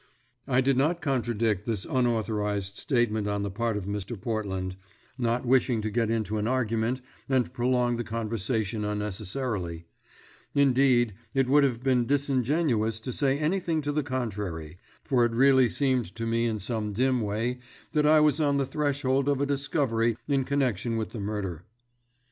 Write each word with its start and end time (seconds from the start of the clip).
I 0.47 0.61
did 0.61 0.77
not 0.77 0.99
contradict 0.99 1.67
this 1.67 1.85
unauthorised 1.87 2.75
statement 2.75 3.27
on 3.27 3.43
the 3.43 3.51
part 3.51 3.77
of 3.77 3.85
Mr. 3.85 4.19
Portland, 4.19 4.75
not 5.15 5.45
wishing 5.45 5.79
to 5.83 5.91
get 5.91 6.09
into 6.09 6.39
an 6.39 6.47
argument 6.47 7.01
and 7.29 7.53
prolong 7.53 7.97
the 7.97 8.03
conversation 8.03 8.83
unnecessarily; 8.83 9.85
indeed, 10.55 11.13
it 11.35 11.47
would 11.47 11.63
have 11.63 11.83
been 11.83 12.07
disingenuous 12.07 12.99
to 13.01 13.13
say 13.13 13.37
anything 13.37 13.79
to 13.83 13.91
the 13.91 14.01
contrary, 14.01 14.79
for 15.03 15.23
it 15.23 15.33
really 15.33 15.69
seemed 15.69 16.15
to 16.15 16.25
me 16.25 16.47
in 16.47 16.57
some 16.57 16.93
dim 16.93 17.21
way 17.21 17.59
that 17.91 18.07
I 18.07 18.21
was 18.21 18.41
on 18.41 18.57
the 18.57 18.65
threshold 18.65 19.29
of 19.29 19.39
a 19.39 19.45
discovery 19.45 20.17
in 20.27 20.45
connection 20.45 20.97
with 20.97 21.11
the 21.11 21.19
murder. 21.19 21.63